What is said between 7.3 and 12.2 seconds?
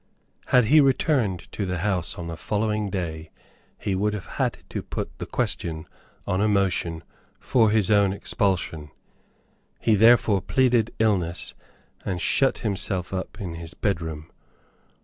for his own expulsion. He therefore pleaded illness, and